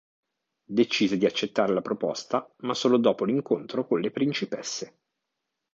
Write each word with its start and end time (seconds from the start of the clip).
Decise 0.65 1.15
di 1.15 1.27
accettare 1.27 1.75
la 1.75 1.83
proposta, 1.83 2.51
ma 2.61 2.73
solo 2.73 2.97
dopo 2.97 3.23
l'incontro 3.23 3.85
con 3.85 3.99
le 4.01 4.09
principesse. 4.09 4.97